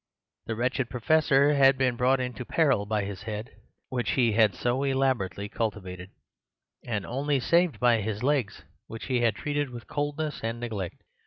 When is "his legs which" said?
8.01-9.05